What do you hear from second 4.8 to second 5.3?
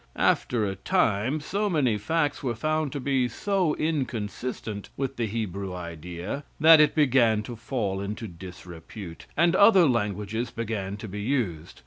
with the